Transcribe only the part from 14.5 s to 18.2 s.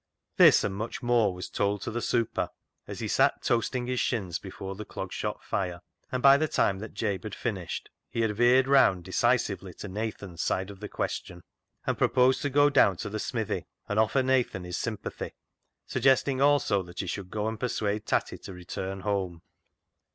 his sympathy, suggesting also that he should go and persuade